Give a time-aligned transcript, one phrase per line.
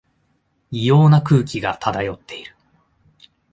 [0.71, 2.55] 異様な空気が漂っている